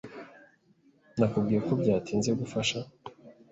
Nakubwiye 1.17 1.59
ko 1.67 1.71
byatinze 1.81 2.31
gufasha. 2.39 2.77